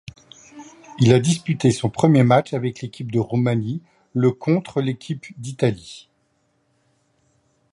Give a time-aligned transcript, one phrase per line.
[0.99, 3.83] Il a disputé son premier match avec l'équipe de Roumanie
[4.15, 6.09] le contre l'équipe d'Italie.